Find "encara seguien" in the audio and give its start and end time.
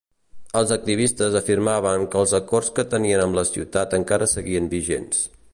4.03-4.75